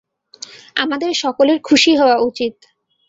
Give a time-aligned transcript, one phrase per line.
[0.75, 2.55] আমাদের সকলের খুশি হওয়া উচিত।